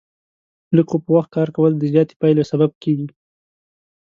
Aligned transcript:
لږ 0.75 0.85
خو 0.89 0.97
په 1.03 1.09
وخت 1.15 1.29
کار 1.37 1.49
کول، 1.55 1.73
د 1.77 1.83
زیاتې 1.93 2.13
پایلې 2.21 2.43
سبب 2.51 2.71
کېږي. 2.83 3.07